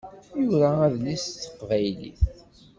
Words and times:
Yura 0.43 0.69
adlis 0.85 1.23
s 1.33 1.39
teqbaylit. 1.41 2.21